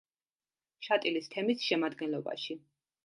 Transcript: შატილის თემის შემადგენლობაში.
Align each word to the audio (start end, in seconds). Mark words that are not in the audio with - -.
შატილის 0.87 1.29
თემის 1.35 1.61
შემადგენლობაში. 1.67 2.59